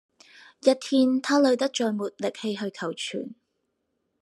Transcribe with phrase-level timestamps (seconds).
[0.61, 3.35] 一天他累得再沒力氣去求存